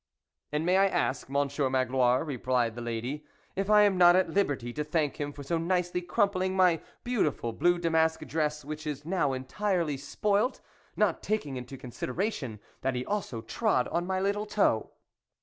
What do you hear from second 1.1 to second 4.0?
Monsieur Magloire," replied the lady," if I am